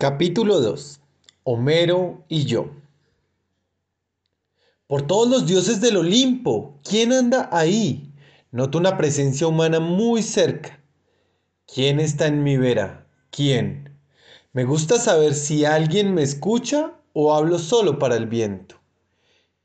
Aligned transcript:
Capítulo 0.00 0.62
2. 0.62 0.98
Homero 1.44 2.24
y 2.26 2.46
yo. 2.46 2.70
Por 4.86 5.02
todos 5.02 5.28
los 5.28 5.46
dioses 5.46 5.82
del 5.82 5.98
Olimpo, 5.98 6.80
¿quién 6.82 7.12
anda 7.12 7.50
ahí? 7.52 8.10
Noto 8.50 8.78
una 8.78 8.96
presencia 8.96 9.46
humana 9.46 9.78
muy 9.78 10.22
cerca. 10.22 10.82
¿Quién 11.66 12.00
está 12.00 12.28
en 12.28 12.42
mi 12.42 12.56
vera? 12.56 13.06
¿Quién? 13.30 13.94
Me 14.54 14.64
gusta 14.64 14.98
saber 14.98 15.34
si 15.34 15.66
alguien 15.66 16.14
me 16.14 16.22
escucha 16.22 16.94
o 17.12 17.34
hablo 17.34 17.58
solo 17.58 17.98
para 17.98 18.16
el 18.16 18.24
viento. 18.24 18.76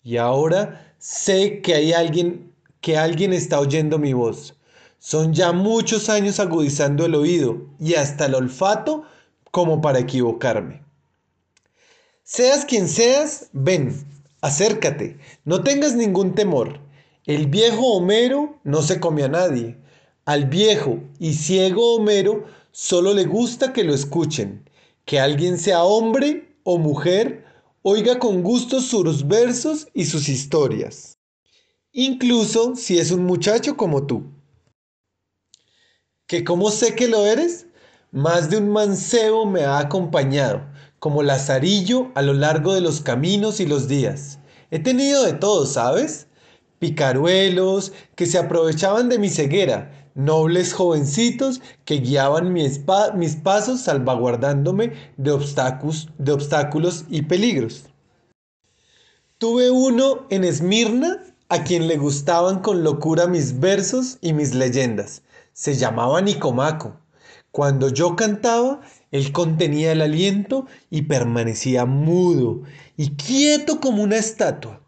Y 0.03 0.17
ahora 0.17 0.93
sé 0.97 1.61
que 1.61 1.75
hay 1.75 1.93
alguien, 1.93 2.51
que 2.81 2.97
alguien 2.97 3.31
está 3.31 3.61
oyendo 3.61 3.97
mi 3.99 4.11
voz. 4.11 4.53
Son 4.99 5.33
ya 5.33 5.53
muchos 5.53 6.09
años 6.09 6.41
agudizando 6.41 7.05
el 7.05 7.15
oído 7.15 7.69
y 7.79 7.93
hasta 7.93 8.25
el 8.25 8.35
olfato 8.35 9.05
como 9.55 9.79
para 9.79 9.99
equivocarme. 9.99 10.83
Seas 12.23 12.65
quien 12.65 12.89
seas, 12.89 13.47
ven, 13.53 14.05
acércate, 14.41 15.17
no 15.45 15.63
tengas 15.63 15.95
ningún 15.95 16.35
temor. 16.35 16.81
El 17.23 17.47
viejo 17.47 17.93
Homero 17.93 18.59
no 18.65 18.81
se 18.81 18.99
come 18.99 19.23
a 19.23 19.29
nadie. 19.29 19.77
Al 20.25 20.43
viejo 20.49 20.99
y 21.19 21.35
ciego 21.35 21.95
Homero 21.95 22.43
solo 22.73 23.13
le 23.13 23.23
gusta 23.23 23.71
que 23.71 23.85
lo 23.85 23.93
escuchen, 23.93 24.69
que 25.05 25.21
alguien 25.21 25.57
sea 25.57 25.85
hombre 25.85 26.57
o 26.63 26.77
mujer, 26.77 27.45
oiga 27.81 28.19
con 28.19 28.43
gusto 28.43 28.81
sus 28.81 29.25
versos 29.25 29.87
y 29.93 30.03
sus 30.03 30.27
historias, 30.27 31.17
incluso 31.93 32.75
si 32.75 32.99
es 32.99 33.09
un 33.09 33.23
muchacho 33.23 33.77
como 33.77 34.05
tú. 34.05 34.25
¿Que 36.27 36.43
cómo 36.43 36.71
sé 36.71 36.93
que 36.93 37.07
lo 37.07 37.25
eres? 37.25 37.67
Más 38.15 38.49
de 38.49 38.59
un 38.59 38.69
mancebo 38.69 39.45
me 39.45 39.65
ha 39.65 39.77
acompañado, 39.77 40.61
como 40.99 41.21
lazarillo 41.21 42.13
a 42.15 42.21
lo 42.21 42.31
largo 42.31 42.73
de 42.73 42.79
los 42.79 43.01
caminos 43.01 43.59
y 43.59 43.65
los 43.65 43.89
días. 43.89 44.39
He 44.71 44.79
tenido 44.79 45.23
de 45.23 45.33
todo, 45.33 45.65
¿sabes? 45.65 46.27
Picaruelos 46.79 47.91
que 48.15 48.25
se 48.25 48.37
aprovechaban 48.37 49.09
de 49.09 49.19
mi 49.19 49.27
ceguera, 49.27 50.09
nobles 50.15 50.73
jovencitos 50.73 51.59
que 51.83 51.95
guiaban 51.95 52.53
mis 52.53 52.79
pasos 53.43 53.81
salvaguardándome 53.81 54.93
de 55.17 55.31
obstáculos, 55.31 56.07
de 56.17 56.31
obstáculos 56.31 57.03
y 57.09 57.23
peligros. 57.23 57.83
Tuve 59.39 59.71
uno 59.71 60.25
en 60.29 60.45
Esmirna 60.45 61.21
a 61.49 61.65
quien 61.65 61.89
le 61.89 61.97
gustaban 61.97 62.61
con 62.61 62.81
locura 62.81 63.27
mis 63.27 63.59
versos 63.59 64.19
y 64.21 64.31
mis 64.31 64.55
leyendas. 64.55 65.21
Se 65.51 65.75
llamaba 65.75 66.21
Nicomaco 66.21 67.01
cuando 67.55 67.87
yo 67.87 68.17
cantaba, 68.17 68.81
él 69.11 69.31
contenía 69.31 69.93
el 69.93 70.01
aliento 70.01 70.65
y 70.89 71.03
permanecía 71.03 71.85
mudo 71.85 72.63
y 72.97 73.11
quieto 73.11 73.79
como 73.79 74.03
una 74.03 74.17
estatua, 74.17 74.81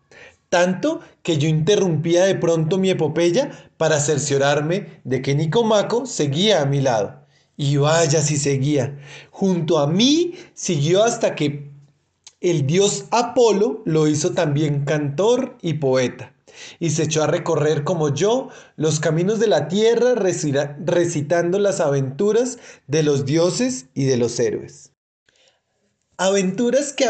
tanto 0.49 0.99
que 1.23 1.37
yo 1.37 1.47
interrumpía 1.47 2.25
de 2.25 2.35
pronto 2.35 2.77
mi 2.77 2.89
epopeya 2.89 3.51
para 3.77 4.01
cerciorarme 4.01 4.99
de 5.05 5.21
que 5.21 5.33
Nicomaco 5.33 6.05
seguía 6.05 6.61
a 6.61 6.65
mi 6.65 6.81
lado. 6.81 7.25
Y 7.55 7.77
vaya 7.77 8.21
si 8.21 8.35
seguía. 8.35 8.99
Junto 9.31 9.79
a 9.79 9.87
mí 9.87 10.33
siguió 10.53 11.05
hasta 11.05 11.35
que 11.35 11.71
el 12.41 12.67
dios 12.67 13.05
Apolo 13.11 13.81
lo 13.85 14.09
hizo 14.09 14.33
también 14.33 14.83
cantor 14.83 15.57
y 15.61 15.75
poeta 15.75 16.33
y 16.79 16.91
se 16.91 17.03
echó 17.03 17.23
a 17.23 17.27
recorrer 17.27 17.83
como 17.83 18.13
yo 18.13 18.49
los 18.75 18.99
caminos 18.99 19.39
de 19.39 19.47
la 19.47 19.67
tierra 19.67 20.15
recitando 20.15 21.59
las 21.59 21.79
aventuras 21.79 22.59
de 22.87 23.03
los 23.03 23.25
dioses 23.25 23.87
y 23.93 24.05
de 24.05 24.17
los 24.17 24.39
héroes. 24.39 24.91
Aventuras 26.17 26.93
que, 26.93 27.05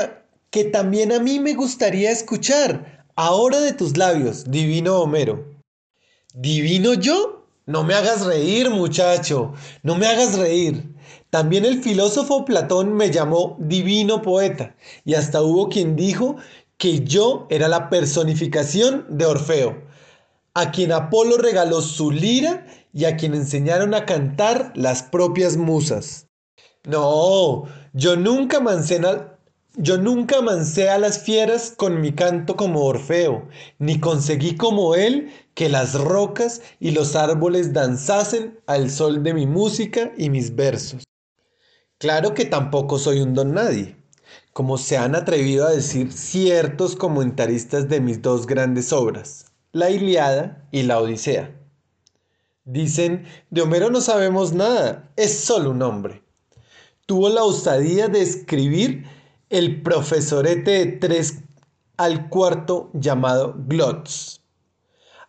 que 0.50 0.66
también 0.66 1.12
a 1.12 1.20
mí 1.20 1.40
me 1.40 1.54
gustaría 1.54 2.12
escuchar 2.12 3.06
ahora 3.16 3.60
de 3.60 3.74
tus 3.74 3.98
labios, 3.98 4.50
divino 4.50 5.00
Homero. 5.00 5.58
¿Divino 6.34 6.94
yo? 6.94 7.48
No 7.66 7.84
me 7.84 7.96
hagas 7.96 8.26
reír, 8.26 8.70
muchacho, 8.70 9.54
no 9.84 9.96
me 9.96 10.08
hagas 10.08 10.38
reír. 10.38 10.96
También 11.30 11.66
el 11.66 11.84
filósofo 11.84 12.46
Platón 12.46 12.94
me 12.94 13.12
llamó 13.12 13.58
divino 13.60 14.22
poeta, 14.22 14.78
y 15.04 15.16
hasta 15.16 15.42
hubo 15.42 15.68
quien 15.68 15.98
dijo 15.98 16.38
que 16.78 17.04
yo 17.04 17.48
era 17.50 17.68
la 17.68 17.90
personificación 17.90 19.06
de 19.10 19.26
Orfeo, 19.26 19.84
a 20.54 20.72
quien 20.72 20.92
Apolo 20.92 21.38
regaló 21.38 21.82
su 21.82 22.12
lira 22.12 22.66
y 22.94 23.06
a 23.06 23.18
quien 23.18 23.34
enseñaron 23.34 23.94
a 23.94 24.06
cantar 24.06 24.72
las 24.76 25.04
propias 25.04 25.58
musas. 25.58 26.28
No, 26.86 27.66
yo 27.94 28.16
nunca 28.16 28.60
mancé 28.60 29.02
yo 29.80 30.00
nunca 30.00 30.42
mancé 30.42 30.90
a 30.90 30.98
las 30.98 31.20
fieras 31.20 31.72
con 31.76 32.02
mi 32.02 32.12
canto 32.14 32.56
como 32.56 32.86
Orfeo, 32.86 33.48
ni 33.78 34.00
conseguí 34.00 34.56
como 34.56 34.96
él 34.96 35.32
que 35.54 35.70
las 35.70 35.94
rocas 35.94 36.62
y 36.80 36.92
los 36.92 37.16
árboles 37.16 37.74
danzasen 37.74 38.60
al 38.66 38.90
sol 38.90 39.22
de 39.22 39.36
mi 39.36 39.46
música 39.46 40.12
y 40.18 40.32
mis 40.32 40.56
versos. 40.56 41.04
Claro 42.00 42.34
que 42.34 42.46
tampoco 42.46 42.98
soy 42.98 43.22
un 43.22 43.36
don 43.36 43.54
nadie 43.54 43.98
como 44.58 44.80
se 44.80 44.98
han 44.98 45.14
atrevido 45.14 45.68
a 45.68 45.70
decir 45.70 46.12
ciertos 46.12 46.96
comentaristas 46.96 47.90
de 47.90 48.02
mis 48.02 48.24
dos 48.24 48.48
grandes 48.48 48.92
obras, 48.92 49.46
la 49.72 49.92
Iliada 49.92 50.68
y 50.72 50.82
la 50.82 51.00
Odisea. 51.00 51.56
Dicen, 52.66 53.28
de 53.52 53.62
Homero 53.62 53.92
no 53.92 54.02
sabemos 54.02 54.54
nada, 54.54 55.12
es 55.16 55.42
solo 55.42 55.70
un 55.70 55.84
hombre. 55.84 56.24
Tuvo 57.06 57.30
la 57.30 57.44
osadía 57.44 58.08
de 58.08 58.24
escribir 58.24 59.06
el 59.52 59.84
profesorete 59.84 60.72
de 60.72 60.86
tres 60.88 61.44
al 61.96 62.28
cuarto 62.28 62.90
llamado 62.94 63.54
Glotz. 63.68 64.40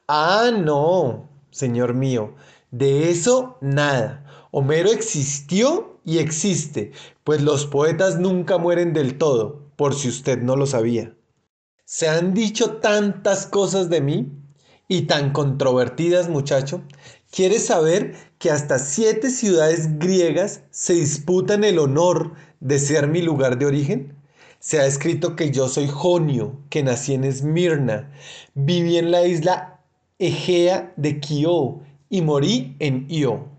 Ah, 0.07 0.51
no, 0.59 1.29
señor 1.51 1.93
mío, 1.93 2.35
de 2.71 3.11
eso 3.11 3.59
nada. 3.61 4.25
Homero 4.59 4.91
existió 4.91 6.01
y 6.05 6.19
existe, 6.19 6.91
pues 7.23 7.43
los 7.43 7.67
poetas 7.67 8.19
nunca 8.19 8.59
mueren 8.59 8.93
del 8.93 9.17
todo, 9.17 9.71
por 9.77 9.95
si 9.95 10.09
usted 10.09 10.43
no 10.43 10.57
lo 10.57 10.67
sabía. 10.67 11.15
Se 11.85 12.09
han 12.09 12.35
dicho 12.35 12.79
tantas 12.79 13.47
cosas 13.47 13.89
de 13.89 14.01
mí 14.01 14.33
y 14.89 15.03
tan 15.03 15.33
controvertidas, 15.33 16.29
muchacho. 16.29 16.83
¿Quieres 17.31 17.67
saber 17.67 18.17
que 18.41 18.51
hasta 18.51 18.81
siete 18.81 19.31
ciudades 19.31 19.97
griegas 20.01 20.63
se 20.73 20.95
disputan 20.95 21.63
el 21.63 21.79
honor 21.79 22.33
de 22.59 22.81
ser 22.81 23.07
mi 23.07 23.23
lugar 23.23 23.59
de 23.59 23.67
origen? 23.67 24.17
Se 24.59 24.81
ha 24.81 24.87
escrito 24.87 25.37
que 25.37 25.53
yo 25.53 25.69
soy 25.69 25.87
Jonio, 25.87 26.59
que 26.69 26.83
nací 26.83 27.15
en 27.15 27.23
Esmirna, 27.23 28.11
viví 28.55 28.97
en 28.97 29.13
la 29.13 29.25
isla 29.25 29.79
Egea 30.19 30.93
de 30.97 31.21
Quio 31.21 31.79
y 32.11 32.23
morí 32.23 32.75
en 32.81 33.07
Io. 33.09 33.58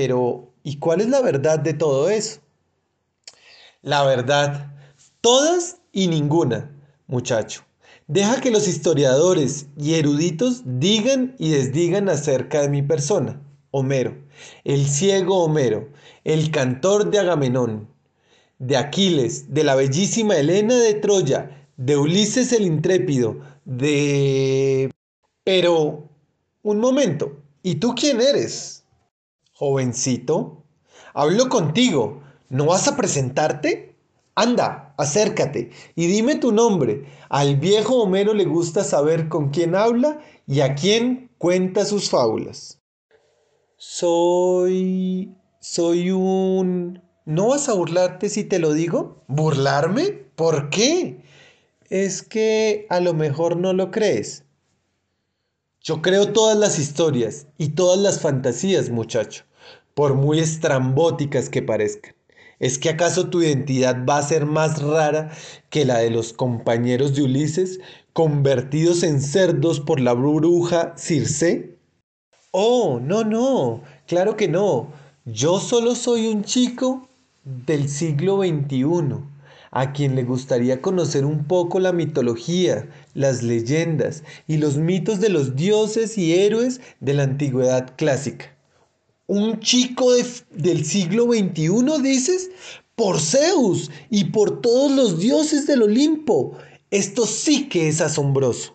Pero, 0.00 0.52
¿y 0.62 0.78
cuál 0.78 1.00
es 1.00 1.08
la 1.08 1.20
verdad 1.20 1.58
de 1.58 1.74
todo 1.74 2.08
eso? 2.08 2.38
La 3.82 4.04
verdad, 4.04 4.76
todas 5.20 5.78
y 5.90 6.06
ninguna, 6.06 6.70
muchacho. 7.08 7.64
Deja 8.06 8.40
que 8.40 8.52
los 8.52 8.68
historiadores 8.68 9.66
y 9.76 9.94
eruditos 9.94 10.62
digan 10.64 11.34
y 11.40 11.50
desdigan 11.50 12.08
acerca 12.08 12.62
de 12.62 12.68
mi 12.68 12.80
persona. 12.80 13.42
Homero, 13.72 14.16
el 14.62 14.86
ciego 14.86 15.42
Homero, 15.42 15.88
el 16.22 16.52
cantor 16.52 17.10
de 17.10 17.18
Agamenón, 17.18 17.88
de 18.60 18.76
Aquiles, 18.76 19.52
de 19.52 19.64
la 19.64 19.74
bellísima 19.74 20.36
Helena 20.36 20.76
de 20.76 20.94
Troya, 20.94 21.66
de 21.76 21.96
Ulises 21.96 22.52
el 22.52 22.66
intrépido, 22.66 23.40
de... 23.64 24.92
Pero, 25.42 26.08
un 26.62 26.78
momento, 26.78 27.32
¿y 27.64 27.74
tú 27.74 27.96
quién 27.96 28.20
eres? 28.20 28.77
Jovencito, 29.58 30.62
hablo 31.14 31.48
contigo. 31.48 32.22
¿No 32.48 32.66
vas 32.66 32.86
a 32.86 32.96
presentarte? 32.96 33.96
Anda, 34.36 34.94
acércate 34.96 35.70
y 35.96 36.06
dime 36.06 36.36
tu 36.36 36.52
nombre. 36.52 37.06
Al 37.28 37.56
viejo 37.56 38.00
Homero 38.00 38.34
le 38.34 38.44
gusta 38.44 38.84
saber 38.84 39.28
con 39.28 39.50
quién 39.50 39.74
habla 39.74 40.20
y 40.46 40.60
a 40.60 40.76
quién 40.76 41.32
cuenta 41.38 41.84
sus 41.84 42.08
fábulas. 42.08 42.80
Soy... 43.76 45.34
soy 45.58 46.12
un... 46.12 47.02
¿No 47.24 47.48
vas 47.48 47.68
a 47.68 47.72
burlarte 47.72 48.28
si 48.28 48.44
te 48.44 48.60
lo 48.60 48.72
digo? 48.72 49.24
¿Burlarme? 49.26 50.12
¿Por 50.36 50.70
qué? 50.70 51.24
Es 51.90 52.22
que 52.22 52.86
a 52.90 53.00
lo 53.00 53.12
mejor 53.12 53.56
no 53.56 53.72
lo 53.72 53.90
crees. 53.90 54.44
Yo 55.80 56.00
creo 56.00 56.32
todas 56.32 56.56
las 56.56 56.78
historias 56.78 57.48
y 57.58 57.70
todas 57.70 57.98
las 57.98 58.20
fantasías, 58.20 58.90
muchacho 58.90 59.47
por 59.98 60.14
muy 60.14 60.38
estrambóticas 60.38 61.48
que 61.48 61.60
parezcan. 61.60 62.14
¿Es 62.60 62.78
que 62.78 62.88
acaso 62.88 63.30
tu 63.30 63.42
identidad 63.42 64.06
va 64.08 64.18
a 64.18 64.22
ser 64.22 64.46
más 64.46 64.80
rara 64.80 65.32
que 65.70 65.84
la 65.84 65.98
de 65.98 66.08
los 66.08 66.32
compañeros 66.32 67.16
de 67.16 67.24
Ulises, 67.24 67.80
convertidos 68.12 69.02
en 69.02 69.20
cerdos 69.20 69.80
por 69.80 69.98
la 69.98 70.12
bruja 70.12 70.94
Circe? 70.96 71.80
Oh, 72.52 73.00
no, 73.02 73.24
no, 73.24 73.82
claro 74.06 74.36
que 74.36 74.46
no. 74.46 74.92
Yo 75.24 75.58
solo 75.58 75.96
soy 75.96 76.28
un 76.28 76.44
chico 76.44 77.08
del 77.42 77.88
siglo 77.88 78.36
XXI, 78.36 79.16
a 79.72 79.92
quien 79.92 80.14
le 80.14 80.22
gustaría 80.22 80.80
conocer 80.80 81.24
un 81.24 81.42
poco 81.42 81.80
la 81.80 81.92
mitología, 81.92 82.88
las 83.14 83.42
leyendas 83.42 84.22
y 84.46 84.58
los 84.58 84.76
mitos 84.76 85.18
de 85.18 85.30
los 85.30 85.56
dioses 85.56 86.16
y 86.18 86.34
héroes 86.34 86.80
de 87.00 87.14
la 87.14 87.24
antigüedad 87.24 87.96
clásica. 87.96 88.56
¿Un 89.28 89.60
chico 89.60 90.10
del 90.50 90.86
siglo 90.86 91.24
XXI, 91.24 92.02
dices? 92.02 92.50
Por 92.94 93.20
Zeus 93.20 93.90
y 94.08 94.24
por 94.24 94.62
todos 94.62 94.90
los 94.90 95.18
dioses 95.18 95.66
del 95.66 95.82
Olimpo. 95.82 96.56
Esto 96.90 97.26
sí 97.26 97.68
que 97.68 97.88
es 97.88 98.00
asombroso. 98.00 98.74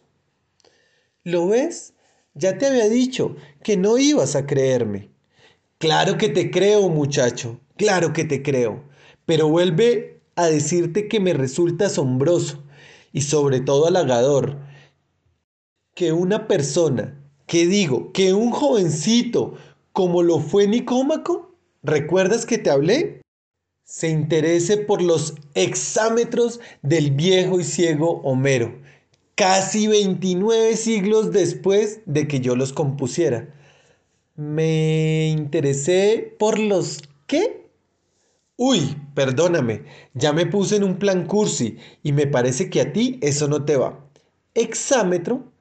¿Lo 1.23 1.47
ves? 1.47 1.95
Ya 2.35 2.59
te 2.59 2.67
había 2.67 2.88
dicho 2.88 3.35
que 3.63 3.77
no 3.77 3.97
ibas 3.97 4.35
a 4.35 4.45
creerme. 4.45 5.09
Claro 5.79 6.19
que 6.19 6.29
te 6.29 6.51
creo, 6.51 6.88
muchacho, 6.88 7.59
claro 7.75 8.13
que 8.13 8.23
te 8.23 8.44
creo, 8.44 8.83
pero 9.25 9.47
vuelve 9.50 10.21
a 10.35 10.45
decirte 10.45 11.07
que 11.07 11.19
me 11.19 11.33
resulta 11.33 11.88
asombroso 11.88 12.63
y 13.11 13.21
sobre 13.21 13.59
todo 13.59 13.88
halagador 13.88 14.59
que 15.95 16.11
una 16.11 16.47
persona, 16.47 17.19
que 17.47 17.65
digo, 17.65 18.11
que 18.13 18.33
un 18.33 18.51
jovencito 18.51 19.55
como 19.93 20.23
lo 20.23 20.39
fue 20.39 20.67
Nicómaco, 20.67 21.55
¿recuerdas 21.81 22.45
que 22.45 22.57
te 22.57 22.69
hablé? 22.69 23.21
Se 23.85 24.09
interese 24.09 24.77
por 24.77 25.01
los 25.01 25.35
exámetros 25.53 26.59
del 26.81 27.11
viejo 27.11 27.59
y 27.59 27.63
ciego 27.63 28.21
Homero 28.23 28.83
casi 29.35 29.87
29 29.87 30.75
siglos 30.77 31.31
después 31.31 32.01
de 32.05 32.27
que 32.27 32.39
yo 32.39 32.55
los 32.55 32.73
compusiera. 32.73 33.53
Me 34.35 35.27
interesé 35.27 36.35
por 36.39 36.59
los 36.59 37.01
qué? 37.27 37.67
Uy, 38.55 38.97
perdóname, 39.15 39.83
ya 40.13 40.31
me 40.33 40.45
puse 40.45 40.75
en 40.75 40.83
un 40.83 40.97
plan 40.97 41.25
cursi 41.25 41.77
y 42.03 42.13
me 42.13 42.27
parece 42.27 42.69
que 42.69 42.81
a 42.81 42.93
ti 42.93 43.19
eso 43.21 43.47
no 43.47 43.65
te 43.65 43.77
va. 43.77 43.99
Exámetro 44.53 45.51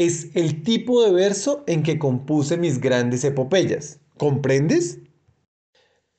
es 0.00 0.28
el 0.34 0.62
tipo 0.62 1.04
de 1.04 1.12
verso 1.12 1.62
en 1.66 1.82
que 1.82 1.98
compuse 1.98 2.56
mis 2.56 2.80
grandes 2.80 3.22
epopeyas. 3.22 4.00
¿Comprendes? 4.16 4.98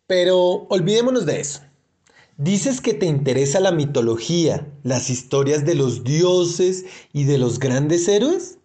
Pero 0.06 0.68
olvidémonos 0.69 1.25
de 1.25 1.39
eso. 1.39 1.62
Dices 2.38 2.80
que 2.80 2.94
te 2.94 3.07
interesa 3.07 3.60
la 3.60 3.72
mitología, 3.72 4.72
las 4.83 5.10
historias 5.10 5.66
de 5.66 5.74
los 5.74 6.04
dioses 6.04 6.86
y 7.12 7.24
de 7.24 7.39
los 7.39 7.57
grandes 7.57 8.07
héroes. 8.07 8.60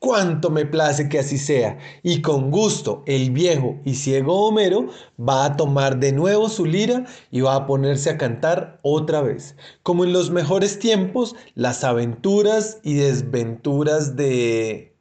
Cuánto 0.00 0.48
me 0.48 0.64
place 0.64 1.10
que 1.10 1.18
así 1.18 1.36
sea, 1.36 1.76
y 2.02 2.22
con 2.22 2.50
gusto 2.50 3.02
el 3.04 3.32
viejo 3.32 3.78
y 3.84 3.96
ciego 3.96 4.46
Homero 4.46 4.86
va 5.20 5.44
a 5.44 5.56
tomar 5.58 6.00
de 6.00 6.12
nuevo 6.12 6.48
su 6.48 6.64
lira 6.64 7.04
y 7.30 7.42
va 7.42 7.54
a 7.54 7.66
ponerse 7.66 8.08
a 8.08 8.16
cantar 8.16 8.80
otra 8.80 9.20
vez, 9.20 9.56
como 9.82 10.04
en 10.04 10.14
los 10.14 10.30
mejores 10.30 10.78
tiempos, 10.78 11.36
las 11.54 11.84
aventuras 11.84 12.78
y 12.82 12.94
desventuras 12.94 14.16
de... 14.16 14.96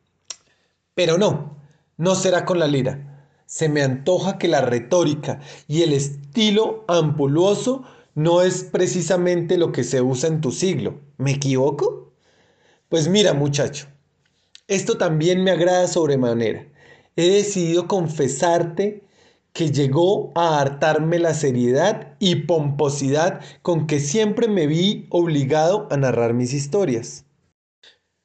Pero 0.96 1.18
no, 1.18 1.56
no 1.96 2.14
será 2.16 2.44
con 2.44 2.60
la 2.60 2.68
lira. 2.68 3.26
Se 3.46 3.70
me 3.70 3.82
antoja 3.84 4.38
que 4.38 4.50
la 4.50 4.60
retórica 4.60 5.40
y 5.70 5.84
el 5.84 5.94
estilo 5.94 6.84
ampuloso 6.90 7.86
no 8.16 8.42
es 8.42 8.66
precisamente 8.66 9.58
lo 9.58 9.72
que 9.72 9.86
se 9.86 10.02
usa 10.02 10.28
en 10.28 10.42
tu 10.42 10.52
siglo. 10.52 11.00
¿Me 11.16 11.32
equivoco? 11.32 12.12
Pues 12.90 13.08
mira, 13.08 13.34
muchacho, 13.34 13.88
esto 14.70 14.98
también 14.98 15.44
me 15.44 15.52
agrada 15.52 15.88
sobremanera. 15.88 16.66
He 17.16 17.30
decidido 17.30 17.88
confesarte 17.88 19.04
que 19.52 19.72
llegó 19.72 20.32
a 20.36 20.62
hartarme 20.62 21.20
la 21.20 21.34
seriedad 21.34 22.16
y 22.20 22.36
pomposidad 22.36 23.42
con 23.62 23.88
que 23.88 24.00
siempre 24.00 24.48
me 24.48 24.68
vi 24.68 25.08
obligado 25.10 25.88
a 25.92 25.98
narrar 25.98 26.34
mis 26.34 26.54
historias. 26.54 27.26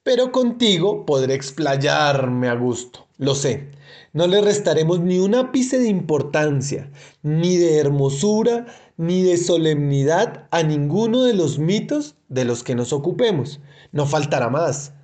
Pero 0.03 0.31
contigo 0.31 1.05
podré 1.05 1.33
explayarme 1.33 2.47
a 2.47 2.53
gusto, 2.53 3.07
lo 3.17 3.33
sé. 3.33 3.71
No 4.13 4.27
le 4.27 4.39
restaremos 4.39 4.99
ni 5.01 5.19
un 5.19 5.33
ápice 5.33 5.79
de 5.79 5.89
importancia, 5.89 6.91
ni 7.23 7.57
de 7.57 7.79
hermosura, 7.79 8.67
ni 8.97 9.23
de 9.23 9.37
solemnidad 9.37 10.47
a 10.51 10.63
ninguno 10.63 11.23
de 11.23 11.33
los 11.33 11.59
mitos 11.59 12.15
de 12.29 12.45
los 12.45 12.63
que 12.63 12.75
nos 12.75 12.93
ocupemos. 12.93 13.59
No 13.91 14.05
faltará 14.05 14.49
más. 14.49 14.94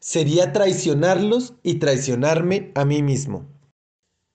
Sería 0.00 0.52
traicionarlos 0.52 1.54
y 1.62 1.74
traicionarme 1.74 2.72
a 2.74 2.84
mí 2.84 3.02
mismo. 3.02 3.46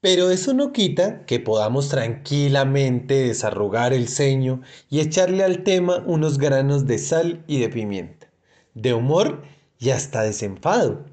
Pero 0.00 0.30
eso 0.30 0.52
no 0.52 0.72
quita 0.72 1.24
que 1.24 1.40
podamos 1.40 1.88
tranquilamente 1.88 3.14
desarrugar 3.14 3.92
el 3.92 4.08
ceño 4.08 4.60
y 4.90 5.00
echarle 5.00 5.42
al 5.42 5.64
tema 5.64 6.04
unos 6.06 6.38
granos 6.38 6.86
de 6.86 6.98
sal 6.98 7.42
y 7.46 7.60
de 7.60 7.70
pimienta, 7.70 8.30
de 8.74 8.92
humor 8.92 9.42
y 9.78 9.90
hasta 9.90 10.22
desenfado, 10.22 11.06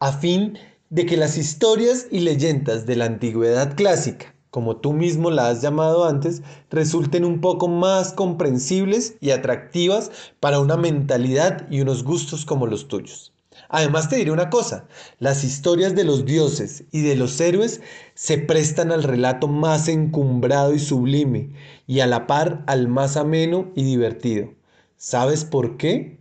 a 0.00 0.12
fin 0.12 0.58
de 0.90 1.06
que 1.06 1.16
las 1.16 1.38
historias 1.38 2.08
y 2.10 2.20
leyendas 2.20 2.86
de 2.86 2.96
la 2.96 3.04
antigüedad 3.04 3.76
clásica 3.76 4.34
como 4.54 4.76
tú 4.76 4.92
mismo 4.92 5.32
la 5.32 5.48
has 5.48 5.62
llamado 5.62 6.04
antes, 6.04 6.44
resulten 6.70 7.24
un 7.24 7.40
poco 7.40 7.66
más 7.66 8.12
comprensibles 8.12 9.16
y 9.20 9.32
atractivas 9.32 10.12
para 10.38 10.60
una 10.60 10.76
mentalidad 10.76 11.68
y 11.72 11.80
unos 11.80 12.04
gustos 12.04 12.44
como 12.44 12.68
los 12.68 12.86
tuyos. 12.86 13.33
Además 13.68 14.08
te 14.08 14.16
diré 14.16 14.30
una 14.30 14.50
cosa, 14.50 14.86
las 15.18 15.44
historias 15.44 15.94
de 15.94 16.04
los 16.04 16.24
dioses 16.24 16.84
y 16.90 17.02
de 17.02 17.16
los 17.16 17.40
héroes 17.40 17.80
se 18.14 18.38
prestan 18.38 18.92
al 18.92 19.02
relato 19.02 19.48
más 19.48 19.88
encumbrado 19.88 20.74
y 20.74 20.78
sublime 20.78 21.50
y 21.86 22.00
a 22.00 22.06
la 22.06 22.26
par 22.26 22.64
al 22.66 22.88
más 22.88 23.16
ameno 23.16 23.70
y 23.74 23.84
divertido. 23.84 24.52
¿Sabes 24.96 25.44
por 25.44 25.76
qué? 25.76 26.18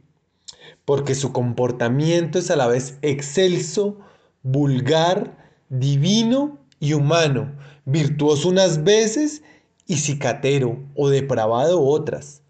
Porque 0.86 1.16
su 1.16 1.32
comportamiento 1.32 2.40
es 2.40 2.52
a 2.52 2.56
la 2.56 2.68
vez 2.68 2.98
excelso, 3.02 4.00
vulgar, 4.42 5.38
divino 5.70 6.60
y 6.80 6.94
humano, 6.94 7.56
virtuoso 7.86 8.50
unas 8.50 8.84
veces 8.84 9.44
y 9.88 9.98
cicatero 9.98 10.84
o 10.96 11.10
depravado 11.10 11.82
otras. 11.82 12.42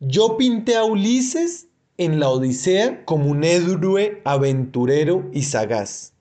Yo 0.00 0.36
pinté 0.36 0.76
a 0.76 0.84
Ulises 0.84 1.68
en 2.00 2.18
la 2.18 2.30
Odisea 2.30 3.04
como 3.04 3.30
un 3.30 3.44
héroe 3.44 4.22
aventurero 4.24 5.28
y 5.34 5.42
sagaz. 5.42 6.14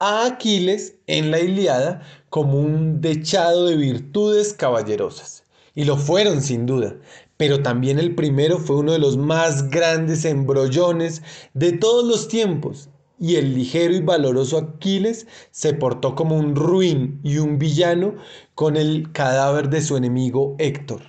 A 0.00 0.24
Aquiles 0.24 0.94
en 1.06 1.30
la 1.30 1.38
Iliada 1.38 2.00
como 2.30 2.58
un 2.58 3.02
dechado 3.02 3.66
de 3.66 3.76
virtudes 3.76 4.54
caballerosas. 4.54 5.44
Y 5.74 5.84
lo 5.84 5.98
fueron 5.98 6.40
sin 6.40 6.64
duda, 6.64 6.96
pero 7.36 7.62
también 7.62 7.98
el 7.98 8.14
primero 8.14 8.58
fue 8.58 8.76
uno 8.76 8.92
de 8.92 8.98
los 8.98 9.18
más 9.18 9.68
grandes 9.68 10.24
embrollones 10.24 11.22
de 11.52 11.72
todos 11.72 12.06
los 12.06 12.28
tiempos 12.28 12.88
y 13.20 13.36
el 13.36 13.54
ligero 13.54 13.94
y 13.94 14.00
valoroso 14.00 14.56
Aquiles 14.56 15.26
se 15.50 15.74
portó 15.74 16.14
como 16.14 16.38
un 16.38 16.56
ruin 16.56 17.20
y 17.22 17.36
un 17.36 17.58
villano 17.58 18.14
con 18.54 18.78
el 18.78 19.12
cadáver 19.12 19.68
de 19.68 19.82
su 19.82 19.98
enemigo 19.98 20.56
Héctor. 20.58 21.02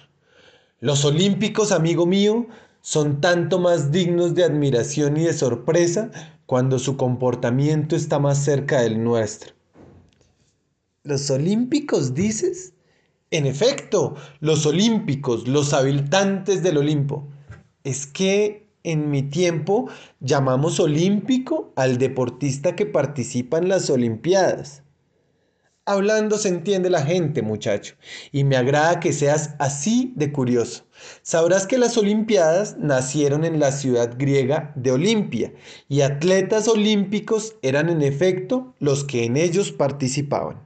Los 0.82 1.06
olímpicos, 1.06 1.72
amigo 1.72 2.06
mío, 2.06 2.48
son 2.82 3.22
tanto 3.22 3.60
más 3.60 3.92
dignos 3.92 4.36
de 4.36 4.44
admiración 4.44 5.18
y 5.18 5.24
de 5.26 5.34
sorpresa 5.34 6.12
cuando 6.46 6.80
su 6.80 6.98
comportamiento 6.98 7.96
está 7.96 8.20
más 8.20 8.44
cerca 8.44 8.82
del 8.82 9.04
nuestro. 9.04 9.54
¿Los 11.04 11.30
olímpicos 11.30 12.14
dices? 12.14 12.74
En 13.32 13.46
efecto, 13.46 14.16
los 14.40 14.66
olímpicos, 14.66 15.48
los 15.48 15.74
habitantes 15.74 16.64
del 16.64 16.78
Olimpo. 16.78 17.28
Es 17.84 18.08
que 18.08 18.68
en 18.84 19.12
mi 19.12 19.24
tiempo 19.24 19.88
llamamos 20.20 20.80
olímpico 20.80 21.72
al 21.76 21.98
deportista 21.98 22.76
que 22.76 22.86
participa 22.86 23.60
en 23.60 23.70
las 23.70 23.90
Olimpiadas. 23.90 24.84
Hablando 25.90 26.38
se 26.38 26.50
entiende 26.50 26.92
la 26.92 27.02
gente, 27.02 27.42
muchacho, 27.42 27.96
y 28.32 28.44
me 28.44 28.58
agrada 28.58 29.00
que 29.00 29.12
seas 29.12 29.56
así 29.58 30.14
de 30.16 30.32
curioso. 30.32 30.86
Sabrás 31.24 31.66
que 31.66 31.80
las 31.80 31.98
Olimpiadas 31.98 32.78
nacieron 32.78 33.44
en 33.44 33.60
la 33.60 33.72
ciudad 33.72 34.14
griega 34.16 34.72
de 34.76 34.92
Olimpia, 34.92 35.52
y 35.88 36.02
atletas 36.02 36.68
olímpicos 36.68 37.56
eran 37.64 37.90
en 37.90 38.04
efecto 38.04 38.76
los 38.78 39.04
que 39.04 39.24
en 39.24 39.36
ellos 39.36 39.72
participaban. 39.72 40.64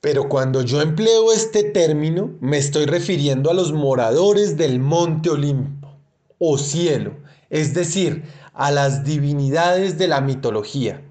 Pero 0.00 0.28
cuando 0.28 0.62
yo 0.62 0.82
empleo 0.82 1.32
este 1.32 1.64
término, 1.64 2.38
me 2.40 2.58
estoy 2.58 2.86
refiriendo 2.86 3.50
a 3.50 3.54
los 3.54 3.72
moradores 3.72 4.56
del 4.56 4.78
Monte 4.78 5.30
Olimpo 5.30 5.98
o 6.38 6.58
cielo, 6.58 7.16
es 7.50 7.74
decir, 7.74 8.22
a 8.54 8.70
las 8.70 9.02
divinidades 9.02 9.98
de 9.98 10.06
la 10.06 10.20
mitología. 10.20 11.02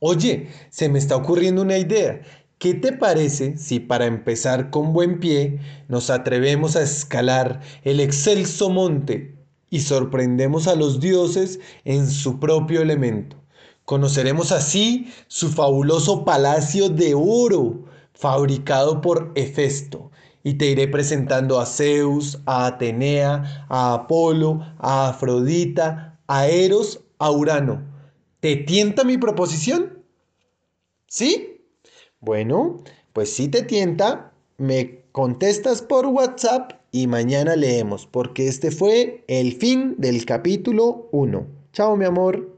Oye, 0.00 0.48
se 0.70 0.88
me 0.88 0.98
está 0.98 1.14
ocurriendo 1.14 1.62
una 1.62 1.78
idea. 1.78 2.20
¿Qué 2.58 2.72
te 2.72 2.92
parece 2.92 3.58
si 3.58 3.80
para 3.80 4.06
empezar 4.06 4.70
con 4.70 4.94
buen 4.94 5.20
pie 5.20 5.60
nos 5.88 6.08
atrevemos 6.08 6.74
a 6.74 6.82
escalar 6.82 7.60
el 7.82 8.00
excelso 8.00 8.70
monte 8.70 9.36
y 9.68 9.80
sorprendemos 9.80 10.66
a 10.66 10.74
los 10.74 10.98
dioses 10.98 11.60
en 11.84 12.08
su 12.10 12.40
propio 12.40 12.80
elemento? 12.80 13.36
Conoceremos 13.84 14.52
así 14.52 15.12
su 15.28 15.50
fabuloso 15.50 16.24
palacio 16.24 16.88
de 16.88 17.12
oro 17.14 17.84
fabricado 18.14 19.02
por 19.02 19.32
Hefesto 19.34 20.10
y 20.42 20.54
te 20.54 20.70
iré 20.70 20.88
presentando 20.88 21.60
a 21.60 21.66
Zeus, 21.66 22.38
a 22.46 22.66
Atenea, 22.66 23.66
a 23.68 23.92
Apolo, 23.92 24.60
a 24.78 25.10
Afrodita, 25.10 26.18
a 26.26 26.46
Eros, 26.46 27.00
a 27.18 27.30
Urano. 27.30 27.82
¿Te 28.40 28.56
tienta 28.56 29.04
mi 29.04 29.18
proposición? 29.18 30.02
¿Sí? 31.06 31.55
Bueno, 32.20 32.78
pues 33.12 33.32
si 33.32 33.48
te 33.48 33.62
tienta, 33.62 34.32
me 34.58 35.02
contestas 35.12 35.82
por 35.82 36.06
WhatsApp 36.06 36.72
y 36.90 37.06
mañana 37.06 37.56
leemos, 37.56 38.06
porque 38.06 38.48
este 38.48 38.70
fue 38.70 39.24
el 39.28 39.52
fin 39.54 39.94
del 39.98 40.24
capítulo 40.24 41.08
1. 41.12 41.46
Chao, 41.72 41.96
mi 41.96 42.04
amor. 42.06 42.55